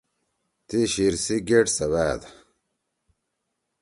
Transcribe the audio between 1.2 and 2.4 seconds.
سی گیٹ سیوأد۔